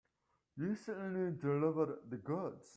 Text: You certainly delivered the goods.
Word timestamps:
You 0.57 0.73
certainly 0.75 1.37
delivered 1.39 2.09
the 2.09 2.17
goods. 2.17 2.69